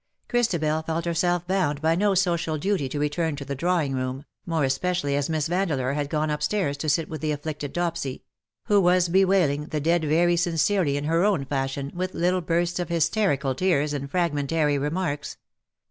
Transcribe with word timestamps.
Christabel 0.29 0.81
felt 0.81 1.05
herself 1.05 1.45
bound 1.45 1.79
by 1.79 1.93
no 1.93 2.15
social 2.15 2.57
duty 2.57 2.89
to 2.89 2.97
return 2.97 3.35
to 3.35 3.45
the 3.45 3.53
drawing 3.53 3.93
room, 3.93 4.25
more 4.47 4.63
especially 4.63 5.15
as 5.15 5.29
Miss 5.29 5.45
Vandeleur 5.47 5.93
had 5.93 6.09
gone 6.09 6.31
upstairs 6.31 6.75
to 6.77 6.89
sit 6.89 7.07
with 7.07 7.21
the 7.21 7.31
afflicted 7.31 7.71
Dopsy— 7.71 8.23
who 8.67 8.81
was 8.81 9.09
bewailing 9.09 9.65
the 9.67 9.79
dead 9.79 10.03
very 10.03 10.35
sincerely 10.37 10.97
in 10.97 11.03
her 11.03 11.23
own 11.23 11.45
fashion, 11.45 11.91
with 11.93 12.15
little 12.15 12.41
bursts 12.41 12.79
of 12.79 12.89
hysterical 12.89 13.53
tears 13.53 13.93
and 13.93 14.09
fragmentary 14.09 14.75
remarks. 14.79 15.37